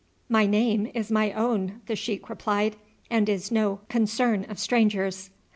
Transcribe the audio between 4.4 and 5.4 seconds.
of strangers."